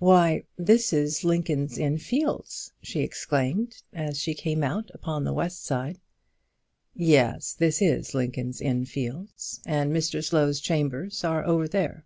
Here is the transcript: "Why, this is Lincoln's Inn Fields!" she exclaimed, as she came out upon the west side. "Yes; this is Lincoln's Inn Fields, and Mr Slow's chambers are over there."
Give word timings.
"Why, 0.00 0.46
this 0.58 0.92
is 0.92 1.22
Lincoln's 1.22 1.78
Inn 1.78 1.96
Fields!" 1.98 2.72
she 2.82 3.02
exclaimed, 3.02 3.84
as 3.92 4.18
she 4.18 4.34
came 4.34 4.64
out 4.64 4.90
upon 4.92 5.22
the 5.22 5.32
west 5.32 5.64
side. 5.64 6.00
"Yes; 6.92 7.52
this 7.52 7.80
is 7.80 8.12
Lincoln's 8.12 8.60
Inn 8.60 8.84
Fields, 8.84 9.60
and 9.64 9.92
Mr 9.94 10.24
Slow's 10.24 10.58
chambers 10.58 11.22
are 11.22 11.46
over 11.46 11.68
there." 11.68 12.04